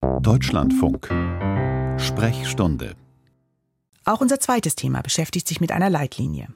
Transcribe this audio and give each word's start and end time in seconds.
Deutschlandfunk. 0.00 1.08
Sprechstunde. 1.98 2.94
Auch 4.04 4.20
unser 4.20 4.38
zweites 4.38 4.76
Thema 4.76 5.02
beschäftigt 5.02 5.48
sich 5.48 5.60
mit 5.60 5.72
einer 5.72 5.90
Leitlinie. 5.90 6.48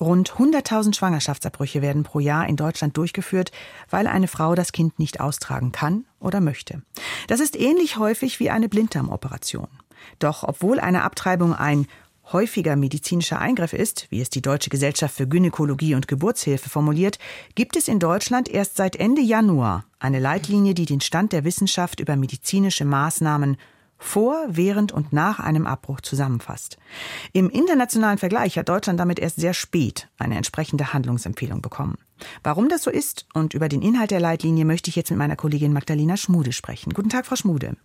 Rund 0.00 0.32
100.000 0.32 0.94
Schwangerschaftsabbrüche 0.94 1.82
werden 1.82 2.02
pro 2.02 2.18
Jahr 2.18 2.48
in 2.48 2.56
Deutschland 2.56 2.96
durchgeführt, 2.96 3.52
weil 3.90 4.06
eine 4.06 4.26
Frau 4.26 4.54
das 4.54 4.72
Kind 4.72 4.98
nicht 4.98 5.20
austragen 5.20 5.70
kann 5.70 6.06
oder 6.18 6.40
möchte. 6.40 6.82
Das 7.26 7.40
ist 7.40 7.60
ähnlich 7.60 7.98
häufig 7.98 8.40
wie 8.40 8.48
eine 8.48 8.70
Blinddarmoperation. 8.70 9.68
Doch 10.18 10.42
obwohl 10.42 10.80
eine 10.80 11.02
Abtreibung 11.02 11.54
ein 11.54 11.86
häufiger 12.32 12.76
medizinischer 12.76 13.38
Eingriff 13.38 13.72
ist, 13.72 14.06
wie 14.10 14.20
es 14.20 14.30
die 14.30 14.42
Deutsche 14.42 14.70
Gesellschaft 14.70 15.16
für 15.16 15.26
Gynäkologie 15.26 15.94
und 15.94 16.08
Geburtshilfe 16.08 16.68
formuliert, 16.68 17.18
gibt 17.54 17.76
es 17.76 17.88
in 17.88 17.98
Deutschland 17.98 18.48
erst 18.48 18.76
seit 18.76 18.96
Ende 18.96 19.22
Januar 19.22 19.84
eine 19.98 20.20
Leitlinie, 20.20 20.74
die 20.74 20.86
den 20.86 21.00
Stand 21.00 21.32
der 21.32 21.44
Wissenschaft 21.44 22.00
über 22.00 22.16
medizinische 22.16 22.84
Maßnahmen 22.84 23.56
vor, 23.98 24.46
während 24.48 24.92
und 24.92 25.12
nach 25.12 25.40
einem 25.40 25.66
Abbruch 25.66 26.00
zusammenfasst. 26.00 26.78
Im 27.32 27.50
internationalen 27.50 28.18
Vergleich 28.18 28.56
hat 28.56 28.68
Deutschland 28.68 29.00
damit 29.00 29.18
erst 29.18 29.40
sehr 29.40 29.54
spät 29.54 30.08
eine 30.18 30.36
entsprechende 30.36 30.92
Handlungsempfehlung 30.92 31.62
bekommen. 31.62 31.98
Warum 32.44 32.68
das 32.68 32.84
so 32.84 32.90
ist 32.90 33.26
und 33.34 33.54
über 33.54 33.68
den 33.68 33.82
Inhalt 33.82 34.12
der 34.12 34.20
Leitlinie 34.20 34.64
möchte 34.64 34.88
ich 34.88 34.96
jetzt 34.96 35.10
mit 35.10 35.18
meiner 35.18 35.36
Kollegin 35.36 35.72
Magdalena 35.72 36.16
Schmude 36.16 36.52
sprechen. 36.52 36.94
Guten 36.94 37.10
Tag, 37.10 37.26
Frau 37.26 37.36
Schmude. 37.36 37.76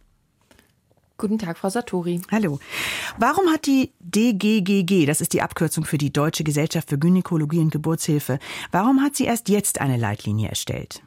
Guten 1.24 1.40
Tag, 1.40 1.58
Frau 1.58 1.70
Satori. 1.70 2.22
Hallo. 2.34 2.60
Warum 3.18 3.48
hat 3.50 3.66
die 3.66 3.94
DGGG, 4.02 5.06
das 5.06 5.22
ist 5.22 5.32
die 5.32 5.42
Abkürzung 5.42 5.86
für 5.86 5.98
die 5.98 6.12
Deutsche 6.12 6.44
Gesellschaft 6.44 6.90
für 6.90 7.00
Gynäkologie 7.00 7.60
und 7.60 7.70
Geburtshilfe, 7.70 8.40
warum 8.74 9.02
hat 9.02 9.16
sie 9.16 9.24
erst 9.24 9.48
jetzt 9.48 9.80
eine 9.80 9.96
Leitlinie 9.96 10.50
erstellt? 10.50 11.02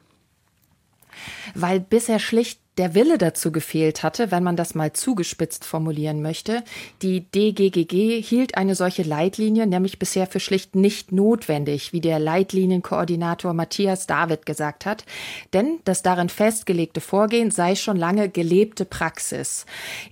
Weil 1.54 1.80
bisher 1.80 2.18
schlicht 2.18 2.60
der 2.78 2.94
Wille 2.94 3.16
dazu 3.16 3.52
gefehlt 3.52 4.02
hatte, 4.02 4.30
wenn 4.30 4.42
man 4.42 4.56
das 4.56 4.74
mal 4.74 4.92
zugespitzt 4.92 5.64
formulieren 5.64 6.20
möchte. 6.20 6.62
Die 7.02 7.20
DGGG 7.30 8.20
hielt 8.20 8.56
eine 8.56 8.74
solche 8.74 9.02
Leitlinie 9.02 9.66
nämlich 9.66 9.98
bisher 9.98 10.26
für 10.26 10.40
schlicht 10.40 10.74
nicht 10.74 11.10
notwendig, 11.10 11.92
wie 11.92 12.00
der 12.00 12.18
Leitlinienkoordinator 12.18 13.54
Matthias 13.54 14.06
David 14.06 14.44
gesagt 14.44 14.84
hat, 14.84 15.04
denn 15.52 15.78
das 15.84 16.02
darin 16.02 16.28
festgelegte 16.28 17.00
Vorgehen 17.00 17.50
sei 17.50 17.74
schon 17.74 17.96
lange 17.96 18.28
gelebte 18.28 18.84
Praxis. 18.84 19.64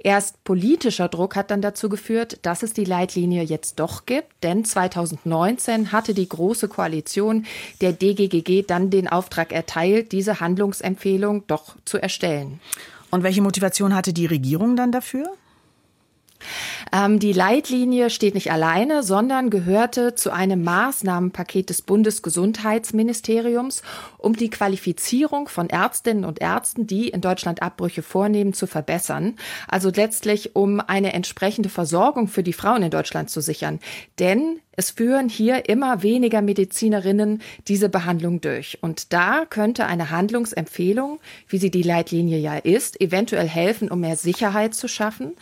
Erst 0.03 0.43
politischer 0.45 1.09
Druck 1.09 1.37
hat 1.37 1.51
dann 1.51 1.61
dazu 1.61 1.89
geführt, 1.89 2.39
dass 2.43 2.62
es 2.62 2.73
die 2.73 2.84
Leitlinie 2.84 3.43
jetzt 3.43 3.78
doch 3.78 4.06
gibt, 4.06 4.43
denn 4.43 4.65
2019 4.65 5.93
hatte 5.93 6.15
die 6.15 6.28
Große 6.28 6.69
Koalition 6.69 7.45
der 7.81 7.93
DGGG 7.93 8.62
dann 8.67 8.91
den 8.91 9.09
Auftrag 9.09 9.53
erteilt, 9.53 10.12
diese 10.12 10.41
Handlungsempfehlung 10.41 11.47
doch 11.47 11.77
zu 11.84 11.99
erstellen. 11.99 12.53
Und 13.10 13.22
welche 13.22 13.42
Motivation 13.42 13.94
hatte 13.94 14.12
die 14.12 14.27
Regierung 14.27 14.77
dann 14.77 14.92
dafür? 14.92 15.34
Ähm, 16.92 17.19
die 17.19 17.33
Leitlinie 17.33 18.10
steht 18.10 18.34
nicht 18.34 18.52
alleine, 18.52 19.02
sondern 19.02 19.50
gehörte 19.50 20.14
zu 20.14 20.33
einem 20.33 20.62
Maßnahmenpaket 20.64 21.70
des 21.70 21.82
Bundesgesundheitsministeriums, 21.82 23.82
um 24.19 24.36
die 24.36 24.50
Qualifizierung 24.50 25.48
von 25.48 25.70
Ärztinnen 25.70 26.25
und 26.25 26.41
Ärzten, 26.41 26.86
die 26.86 27.08
in 27.08 27.20
Deutschland 27.20 27.62
Abbrüche 27.62 28.02
vornehmen, 28.02 28.52
zu 28.52 28.66
verbessern. 28.66 29.36
Also 29.69 29.91
letztlich, 29.94 30.55
um 30.55 30.80
eine 30.80 31.12
entsprechende 31.12 31.69
Versorgung 31.69 32.28
für 32.28 32.42
die 32.42 32.52
Frauen 32.52 32.82
in 32.82 32.91
Deutschland 32.91 33.30
zu 33.30 33.41
sichern. 33.41 33.80
Denn 34.19 34.60
es 34.77 34.91
führen 34.91 35.28
hier 35.28 35.69
immer 35.69 36.03
weniger 36.03 36.42
Medizinerinnen 36.42 37.42
diese 37.69 37.89
Behandlung 37.89 38.41
durch. 38.41 38.78
Und 38.81 39.12
da 39.12 39.44
könnte 39.48 39.86
eine 39.86 40.11
Handlungsempfehlung, 40.11 41.20
wie 41.48 41.58
sie 41.58 41.70
die 41.70 41.83
Leitlinie 41.83 42.39
ja 42.39 42.56
ist, 42.56 43.00
eventuell 43.00 43.48
helfen, 43.48 43.91
um 43.91 44.00
mehr 44.00 44.16
Sicherheit 44.16 44.75
zu 44.75 44.89
schaffen. 44.89 45.34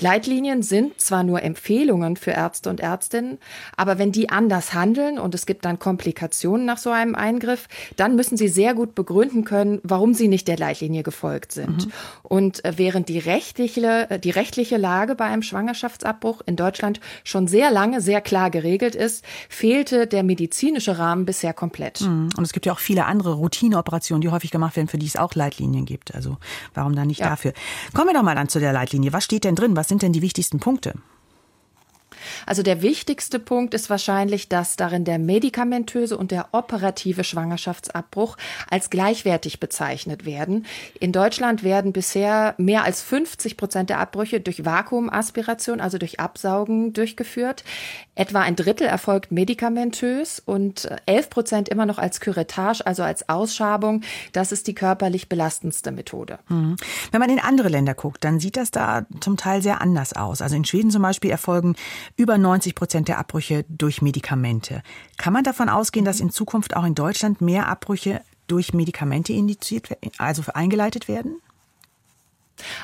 Leitlinien 0.00 0.62
sind 0.62 1.00
zwar 1.00 1.22
nur 1.22 1.42
Empfehlungen 1.42 2.16
für 2.16 2.32
Ärzte 2.32 2.70
und 2.70 2.80
Ärztinnen, 2.80 3.38
aber 3.76 3.98
wenn 3.98 4.12
die 4.12 4.28
anders 4.28 4.74
handeln 4.74 5.18
und 5.18 5.34
es 5.34 5.46
gibt 5.46 5.64
dann 5.64 5.78
Komplikationen 5.78 6.66
nach 6.66 6.78
so 6.78 6.90
einem 6.90 7.14
Eingriff, 7.14 7.68
dann 7.96 8.16
müssen 8.16 8.36
sie 8.36 8.48
sehr 8.48 8.74
gut 8.74 8.94
begründen 8.94 9.44
können, 9.44 9.80
warum 9.82 10.14
sie 10.14 10.28
nicht 10.28 10.48
der 10.48 10.56
Leitlinie 10.56 11.02
gefolgt 11.02 11.52
sind. 11.52 11.86
Mhm. 11.86 11.92
Und 12.22 12.64
äh, 12.64 12.74
während 12.76 13.08
die 13.08 13.18
rechtliche, 13.18 14.10
äh, 14.10 14.18
die 14.18 14.30
rechtliche 14.30 14.76
Lage 14.76 15.14
bei 15.14 15.24
einem 15.24 15.42
Schwangerschaftsabbruch 15.42 16.42
in 16.46 16.56
Deutschland 16.56 17.00
schon 17.24 17.48
sehr 17.48 17.70
lange 17.70 18.00
sehr 18.00 18.20
klar 18.20 18.50
geregelt 18.50 18.75
geregelt 18.78 18.94
ist, 18.94 19.24
fehlte 19.48 20.06
der 20.06 20.22
medizinische 20.22 20.98
Rahmen 20.98 21.24
bisher 21.24 21.52
komplett. 21.52 22.00
Mhm. 22.02 22.28
Und 22.36 22.44
es 22.44 22.52
gibt 22.52 22.66
ja 22.66 22.72
auch 22.72 22.78
viele 22.78 23.06
andere 23.06 23.34
Routineoperationen, 23.34 24.20
die 24.20 24.28
häufig 24.28 24.50
gemacht 24.50 24.76
werden, 24.76 24.88
für 24.88 24.98
die 24.98 25.06
es 25.06 25.16
auch 25.16 25.34
Leitlinien 25.34 25.84
gibt. 25.84 26.14
Also 26.14 26.36
warum 26.74 26.94
dann 26.94 27.08
nicht 27.08 27.20
ja. 27.20 27.30
dafür? 27.30 27.52
Kommen 27.94 28.08
wir 28.08 28.14
doch 28.14 28.22
mal 28.22 28.34
dann 28.34 28.48
zu 28.48 28.60
der 28.60 28.72
Leitlinie. 28.72 29.12
Was 29.12 29.24
steht 29.24 29.44
denn 29.44 29.54
drin? 29.54 29.76
Was 29.76 29.88
sind 29.88 30.02
denn 30.02 30.12
die 30.12 30.22
wichtigsten 30.22 30.60
Punkte? 30.60 30.94
Also 32.46 32.62
der 32.62 32.82
wichtigste 32.82 33.38
Punkt 33.38 33.74
ist 33.74 33.90
wahrscheinlich, 33.90 34.48
dass 34.48 34.76
darin 34.76 35.04
der 35.04 35.18
medikamentöse 35.18 36.16
und 36.16 36.30
der 36.30 36.48
operative 36.52 37.24
Schwangerschaftsabbruch 37.24 38.36
als 38.70 38.90
gleichwertig 38.90 39.60
bezeichnet 39.60 40.24
werden. 40.24 40.66
In 41.00 41.12
Deutschland 41.12 41.62
werden 41.62 41.92
bisher 41.92 42.54
mehr 42.58 42.84
als 42.84 43.02
50 43.02 43.56
Prozent 43.56 43.90
der 43.90 43.98
Abbrüche 43.98 44.40
durch 44.40 44.64
Vakuumaspiration, 44.64 45.80
also 45.80 45.98
durch 45.98 46.20
Absaugen, 46.20 46.92
durchgeführt. 46.92 47.64
Etwa 48.14 48.40
ein 48.40 48.56
Drittel 48.56 48.86
erfolgt 48.86 49.30
medikamentös 49.30 50.40
und 50.44 50.88
11 51.04 51.30
Prozent 51.30 51.68
immer 51.68 51.84
noch 51.84 51.98
als 51.98 52.20
Curettage, 52.20 52.84
also 52.86 53.02
als 53.02 53.28
Ausschabung. 53.28 54.02
Das 54.32 54.52
ist 54.52 54.66
die 54.66 54.74
körperlich 54.74 55.28
belastendste 55.28 55.92
Methode. 55.92 56.38
Mhm. 56.48 56.76
Wenn 57.12 57.20
man 57.20 57.30
in 57.30 57.38
andere 57.38 57.68
Länder 57.68 57.94
guckt, 57.94 58.24
dann 58.24 58.40
sieht 58.40 58.56
das 58.56 58.70
da 58.70 59.06
zum 59.20 59.36
Teil 59.36 59.62
sehr 59.62 59.80
anders 59.80 60.14
aus. 60.14 60.40
Also 60.40 60.56
in 60.56 60.64
Schweden 60.64 60.90
zum 60.90 61.02
Beispiel 61.02 61.30
erfolgen 61.30 61.76
über 62.16 62.38
90 62.38 62.74
Prozent 62.74 63.08
der 63.08 63.18
Abbrüche 63.18 63.64
durch 63.68 64.02
Medikamente. 64.02 64.82
Kann 65.16 65.32
man 65.32 65.44
davon 65.44 65.68
ausgehen, 65.68 66.04
dass 66.04 66.20
in 66.20 66.30
Zukunft 66.30 66.76
auch 66.76 66.84
in 66.84 66.94
Deutschland 66.94 67.40
mehr 67.40 67.68
Abbrüche 67.68 68.20
durch 68.46 68.72
Medikamente 68.74 69.32
indiziert, 69.32 69.88
also 70.18 70.42
eingeleitet 70.54 71.08
werden? 71.08 71.40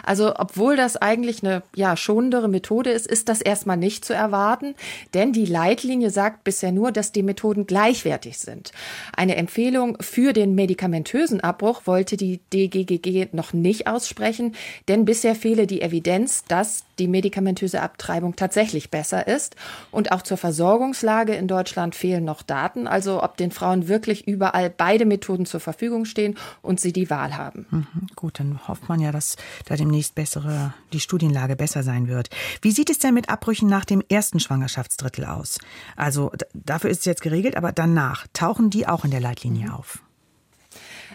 Also, 0.03 0.35
obwohl 0.37 0.77
das 0.77 0.97
eigentlich 0.97 1.43
eine 1.43 1.63
ja 1.75 1.97
schonendere 1.97 2.49
Methode 2.49 2.91
ist, 2.91 3.07
ist 3.07 3.29
das 3.29 3.41
erstmal 3.41 3.77
nicht 3.77 4.05
zu 4.05 4.13
erwarten, 4.13 4.75
denn 5.15 5.33
die 5.33 5.47
Leitlinie 5.47 6.11
sagt 6.11 6.45
bisher 6.45 6.73
nur, 6.73 6.93
dass 6.93 7.13
die 7.13 7.23
Methoden 7.23 7.67
gleichwertig 7.67 8.39
sind. 8.39 8.73
Eine 9.17 9.37
Empfehlung 9.37 9.97
für 10.01 10.33
den 10.33 10.55
medikamentösen 10.55 11.41
Abbruch 11.41 11.83
wollte 11.87 12.17
die 12.17 12.41
DGGG 12.53 13.29
noch 13.33 13.53
nicht 13.53 13.87
aussprechen, 13.87 14.55
denn 14.89 15.05
bisher 15.05 15.35
fehle 15.35 15.67
die 15.67 15.83
Evidenz, 15.83 16.45
dass 16.45 16.85
die 17.03 17.09
medikamentöse 17.09 17.83
Abtreibung 17.83 18.37
tatsächlich 18.37 18.91
besser 18.91 19.27
ist. 19.27 19.57
Und 19.91 20.13
auch 20.13 20.23
zur 20.23 20.37
Versorgungslage 20.37 21.35
in 21.35 21.49
Deutschland 21.49 21.97
fehlen 21.97 22.25
noch 22.25 22.43
Daten, 22.43 22.87
also 22.87 23.23
ob 23.23 23.37
den 23.37 23.51
Frauen 23.51 23.89
wirklich 23.89 24.29
überall 24.29 24.71
beide 24.71 25.05
Methoden 25.05 25.47
zur 25.47 25.59
Verfügung 25.59 26.05
stehen 26.05 26.37
und 26.63 26.79
sie 26.79 26.93
die 26.93 27.11
Wahl 27.11 27.37
haben. 27.37 27.67
Mhm, 27.71 28.07
gut, 28.15 28.39
dann 28.39 28.69
hofft 28.69 28.89
man 28.89 29.01
ja, 29.01 29.11
dass 29.11 29.37
da 29.67 29.75
demnächst 29.75 30.15
bessere, 30.15 30.75
die 30.93 31.01
Studienlage 31.01 31.57
besser 31.57 31.83
sein 31.83 32.07
wird. 32.07 32.31
Wie 32.61 32.71
sieht 32.71 32.89
es 32.89 33.01
denn 33.01 33.15
mit 33.15 33.29
Abbrüchen 33.29 33.69
nach 33.69 33.85
dem 33.85 34.03
ersten 34.09 34.39
Schwangerschaftsdrittel 34.39 35.25
aus? 35.25 35.59
Also 35.97 36.31
dafür 36.55 36.91
ist 36.91 37.01
es 37.01 37.05
jetzt 37.07 37.23
geregelt, 37.23 37.57
aber 37.57 37.73
danach 37.73 38.27
tauchen 38.33 38.71
die 38.71 38.87
auch 38.87 39.05
in 39.05 39.11
der 39.11 39.21
Leitlinie 39.21 39.67
mhm. 39.67 39.75
auf? 39.75 40.03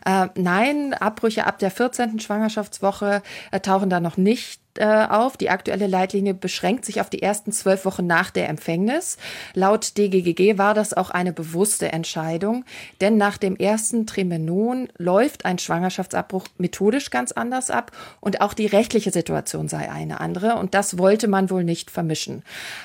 Äh, 0.06 0.30
nein, 0.36 0.94
Abbrüche 0.94 1.46
ab 1.46 1.60
der 1.60 1.72
14. 1.72 2.20
Schwangerschaftswoche 2.20 3.22
äh, 3.52 3.60
tauchen 3.60 3.90
da 3.90 4.00
noch 4.00 4.18
nicht 4.18 4.62
äh, 4.80 5.08
auf. 5.10 5.38
Die 5.38 5.50
aktuelle 5.50 5.88
Leitlinie 5.88 6.34
beschränkt 6.34 6.86
sich 6.86 7.02
auf 7.02 7.10
die 7.10 7.22
ersten 7.22 7.52
zwölf 7.52 7.86
Wochen 7.86 8.08
nach 8.08 8.32
der 8.32 8.50
Empfängnis. 8.50 9.18
Laut 9.54 9.98
DGGG 9.98 10.58
war 10.58 10.74
das 10.74 10.94
auch 10.94 11.10
eine 11.10 11.34
bewusste 11.34 11.92
Entscheidung, 11.92 12.66
denn 13.02 13.18
nach 13.18 13.38
dem 13.38 13.56
ersten 13.56 14.06
Trimenon 14.06 14.90
läuft 14.98 15.46
ein 15.46 15.60
Schwangerschaftsabbruch 15.60 16.46
methodisch 16.58 17.10
ganz 17.10 17.32
anders 17.32 17.70
ab 17.70 17.92
und 18.20 18.42
auch 18.42 18.54
die 18.54 18.66
rechtliche 18.66 19.12
Situation 19.12 19.68
sei 19.68 19.92
eine 19.92 20.20
andere 20.20 20.56
und 20.56 20.74
das 20.74 20.98
wollte 20.98 21.28
man 21.28 21.50
wohl 21.50 21.64
nicht 21.64 21.92
vermischen. 21.92 22.44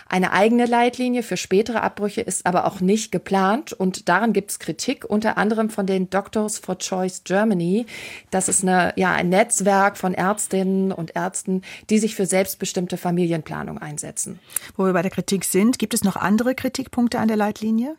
Eine 0.09 0.33
eigene 0.33 0.67
Leitlinie 0.67 1.23
für 1.23 1.37
spätere 1.37 1.83
Abbrüche 1.83 2.21
ist 2.21 2.47
aber 2.47 2.67
auch 2.67 2.81
nicht 2.81 3.13
geplant 3.13 3.73
und 3.73 4.09
daran 4.09 4.33
gibt 4.33 4.51
es 4.51 4.59
Kritik, 4.59 5.05
unter 5.09 5.39
anderem 5.39 5.71
von 5.71 5.87
den 5.87 6.11
Doctors 6.11 6.59
for 6.59 6.79
Choice 6.79 7.25
Germany. 7.25 7.87
Das 8.31 8.49
ist 8.49 8.63
eine, 8.63 8.93
ja, 8.97 9.13
ein 9.13 9.29
Netzwerk 9.29 9.97
von 9.97 10.15
Ärztinnen 10.15 10.93
und 10.93 11.17
Ärzten, 11.17 11.63
die 11.91 11.99
sich 11.99 12.15
für 12.15 12.27
selbstbestimmte 12.27 12.97
Familienplanung 12.97 13.79
einsetzen. 13.79 14.39
Wo 14.77 14.85
wir 14.85 14.93
bei 14.93 15.03
der 15.03 15.11
Kritik 15.11 15.45
sind, 15.45 15.79
gibt 15.79 15.95
es 15.95 16.05
noch 16.05 16.17
andere 16.17 16.55
Kritikpunkte 16.55 17.19
an 17.19 17.29
der 17.29 17.37
Leitlinie? 17.37 17.97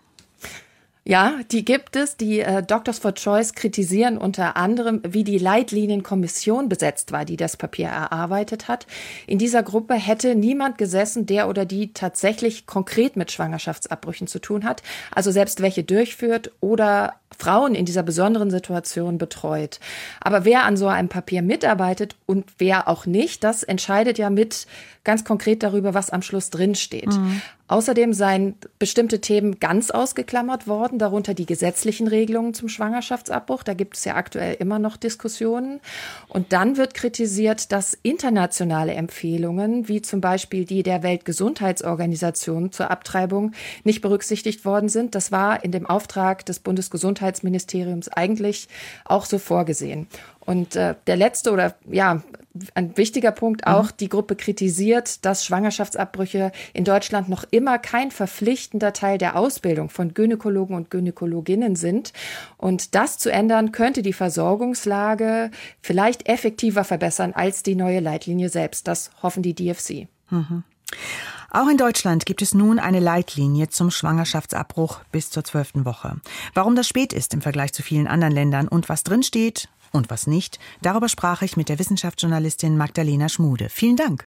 Ja, 1.05 1.33
die 1.51 1.65
gibt 1.65 1.97
es. 1.97 2.15
Die 2.15 2.39
äh, 2.39 2.63
Doctors 2.63 2.99
for 2.99 3.13
Choice 3.13 3.53
kritisieren 3.53 4.17
unter 4.17 4.55
anderem, 4.55 5.01
wie 5.05 5.25
die 5.25 5.37
Leitlinienkommission 5.37 6.69
besetzt 6.69 7.11
war, 7.11 7.25
die 7.25 7.35
das 7.35 7.57
Papier 7.57 7.87
erarbeitet 7.87 8.69
hat. 8.69 8.87
In 9.27 9.37
dieser 9.37 9.63
Gruppe 9.63 9.95
hätte 9.95 10.33
niemand 10.35 10.77
gesessen, 10.77 11.25
der 11.25 11.49
oder 11.49 11.65
die 11.65 11.91
tatsächlich 11.91 12.67
konkret 12.67 13.17
mit 13.17 13.33
Schwangerschaftsabbrüchen 13.33 14.27
zu 14.27 14.39
tun 14.39 14.63
hat, 14.63 14.81
also 15.11 15.29
selbst 15.31 15.61
welche 15.61 15.83
durchführt 15.83 16.51
oder 16.61 17.15
Frauen 17.37 17.75
in 17.75 17.85
dieser 17.85 18.03
besonderen 18.03 18.51
Situation 18.51 19.17
betreut. 19.17 19.79
Aber 20.21 20.45
wer 20.45 20.63
an 20.63 20.77
so 20.77 20.87
einem 20.87 21.09
Papier 21.09 21.41
mitarbeitet 21.41 22.15
und 22.25 22.45
wer 22.59 22.87
auch 22.87 23.05
nicht, 23.05 23.43
das 23.43 23.63
entscheidet 23.63 24.17
ja 24.17 24.29
mit 24.29 24.67
ganz 25.03 25.25
konkret 25.25 25.63
darüber, 25.63 25.93
was 25.93 26.11
am 26.11 26.21
Schluss 26.21 26.49
drinsteht. 26.49 27.07
Mhm. 27.07 27.41
Außerdem 27.69 28.11
seien 28.11 28.55
bestimmte 28.77 29.21
Themen 29.21 29.59
ganz 29.59 29.89
ausgeklammert 29.89 30.67
worden, 30.67 30.99
darunter 30.99 31.33
die 31.33 31.45
gesetzlichen 31.45 32.07
Regelungen 32.07 32.53
zum 32.53 32.67
Schwangerschaftsabbruch. 32.67 33.63
Da 33.63 33.73
gibt 33.73 33.95
es 33.95 34.03
ja 34.03 34.15
aktuell 34.15 34.55
immer 34.59 34.79
noch 34.79 34.97
Diskussionen. 34.97 35.79
Und 36.27 36.51
dann 36.51 36.75
wird 36.75 36.93
kritisiert, 36.93 37.71
dass 37.71 37.97
internationale 38.03 38.93
Empfehlungen, 38.93 39.87
wie 39.87 40.01
zum 40.01 40.19
Beispiel 40.19 40.65
die 40.65 40.83
der 40.83 41.03
Weltgesundheitsorganisation 41.03 42.73
zur 42.73 42.91
Abtreibung, 42.91 43.53
nicht 43.85 44.01
berücksichtigt 44.01 44.65
worden 44.65 44.89
sind. 44.89 45.15
Das 45.15 45.31
war 45.31 45.63
in 45.63 45.71
dem 45.71 45.85
Auftrag 45.85 46.45
des 46.45 46.59
Bundesgesundheitsministeriums 46.59 48.09
eigentlich 48.09 48.67
auch 49.05 49.23
so 49.23 49.39
vorgesehen. 49.39 50.07
Und 50.41 50.75
äh, 50.75 50.95
der 51.07 51.15
letzte 51.15 51.53
oder 51.53 51.75
ja, 51.89 52.21
ein 52.75 52.95
wichtiger 52.97 53.31
Punkt 53.31 53.65
auch, 53.65 53.85
mhm. 53.85 53.97
die 53.99 54.09
Gruppe 54.09 54.35
kritisiert, 54.35 55.25
dass 55.25 55.43
Schwangerschaftsabbrüche 55.43 56.51
in 56.73 56.83
Deutschland 56.83 57.27
noch 57.27 57.45
immer 57.49 57.79
kein 57.79 58.11
verpflichtender 58.11 58.93
Teil 58.93 59.17
der 59.17 59.35
Ausbildung 59.35 59.89
von 59.89 60.13
Gynäkologen 60.13 60.75
und 60.75 60.91
Gynäkologinnen 60.91 61.75
sind. 61.75 62.13
Und 62.57 62.93
das 62.93 63.17
zu 63.17 63.31
ändern, 63.31 63.71
könnte 63.71 64.03
die 64.03 64.13
Versorgungslage 64.13 65.49
vielleicht 65.81 66.29
effektiver 66.29 66.83
verbessern 66.83 67.33
als 67.33 67.63
die 67.63 67.75
neue 67.75 67.99
Leitlinie 67.99 68.49
selbst. 68.49 68.87
Das 68.87 69.09
hoffen 69.23 69.41
die 69.41 69.55
DFC. 69.55 70.07
Mhm. 70.29 70.63
Auch 71.49 71.67
in 71.67 71.77
Deutschland 71.77 72.25
gibt 72.25 72.41
es 72.41 72.55
nun 72.55 72.79
eine 72.79 72.99
Leitlinie 72.99 73.69
zum 73.69 73.91
Schwangerschaftsabbruch 73.91 75.01
bis 75.11 75.29
zur 75.29 75.43
zwölften 75.43 75.85
Woche. 75.85 76.15
Warum 76.55 76.75
das 76.75 76.87
spät 76.87 77.13
ist 77.13 77.33
im 77.33 77.41
Vergleich 77.41 77.73
zu 77.73 77.83
vielen 77.83 78.07
anderen 78.07 78.33
Ländern 78.33 78.67
und 78.67 78.89
was 78.89 79.03
drinsteht, 79.03 79.69
und 79.93 80.09
was 80.09 80.27
nicht, 80.27 80.59
darüber 80.81 81.07
sprach 81.07 81.43
ich 81.43 81.55
mit 81.55 81.69
der 81.69 81.79
Wissenschaftsjournalistin 81.79 82.77
Magdalena 82.77 83.29
Schmude. 83.29 83.69
Vielen 83.69 83.95
Dank. 83.95 84.25